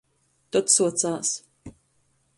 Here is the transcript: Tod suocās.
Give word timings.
Tod 0.55 0.73
suocās. 0.77 1.35